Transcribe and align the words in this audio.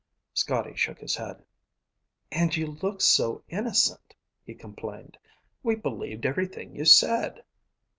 Scotty 0.33 0.75
shook 0.75 0.97
his 0.97 1.15
head. 1.15 1.45
"And 2.31 2.57
you 2.57 2.65
looked 2.65 3.03
so 3.03 3.43
innocent," 3.49 4.15
he 4.43 4.55
complained. 4.55 5.15
"We 5.61 5.75
believed 5.75 6.25
everything 6.25 6.75
you 6.75 6.85
said." 6.85 7.43